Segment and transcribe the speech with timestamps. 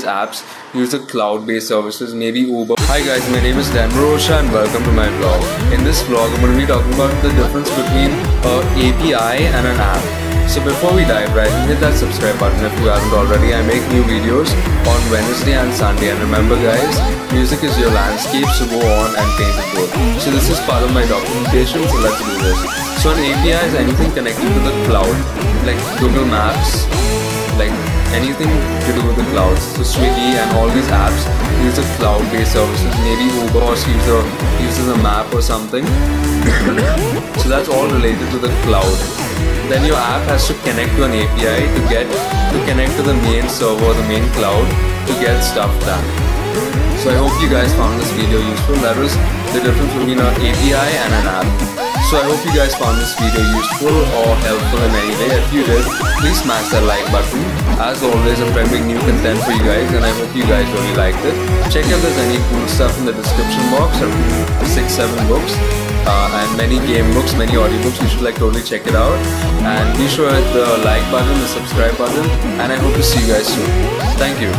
[0.00, 0.40] these apps
[0.74, 2.74] use the cloud-based services, maybe Uber.
[2.88, 5.42] Hi guys, my name is Dan Rocha and welcome to my vlog.
[5.74, 8.08] In this vlog, I'm going to be talking about the difference between
[8.48, 10.00] an API and an app.
[10.48, 13.52] So before we dive right in, hit that subscribe button if you haven't already.
[13.52, 14.48] I make new videos
[14.88, 16.10] on Wednesday and Sunday.
[16.10, 16.96] And remember guys,
[17.30, 19.90] music is your landscape, so go on and paint it good.
[20.24, 22.58] So this is part of my documentation, so let's do this.
[23.04, 25.12] So an API is anything connected to the cloud,
[25.68, 26.88] like Google Maps,
[27.60, 29.62] like anything to do with the clouds.
[29.76, 31.22] So Swiggy and all these apps
[31.62, 32.92] use the cloud-based services.
[33.06, 34.24] Maybe Uber or uses
[34.60, 35.84] uses a map or something.
[37.40, 38.98] so that's all related to the cloud.
[39.70, 42.06] Then your app has to connect to an API to get
[42.52, 44.66] to connect to the main server, the main cloud,
[45.06, 46.04] to get stuff done.
[46.98, 48.74] So I hope you guys found this video useful.
[48.82, 49.14] That was
[49.54, 51.89] the difference between an API and an app.
[52.08, 55.30] So I hope you guys found this video useful or helpful in any way.
[55.36, 55.84] If you did,
[56.18, 57.42] please smash that like button.
[57.76, 60.94] As always, I'm make new content for you guys and I hope you guys really
[60.96, 61.36] liked it.
[61.70, 64.00] Check if there's any cool stuff in the description box.
[64.00, 64.10] I've
[64.72, 65.52] 6-7 books.
[66.06, 68.00] Uh, and many game books, many audiobooks.
[68.00, 69.14] You should like totally check it out.
[69.62, 72.24] And be sure to hit the like button, the subscribe button,
[72.58, 73.68] and I hope to see you guys soon.
[74.16, 74.50] Thank you.